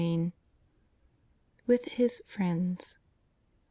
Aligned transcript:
XXXV. 0.03 0.31
WITH 1.67 1.85
HIS 1.85 2.23
FRIENDS. 2.25 2.97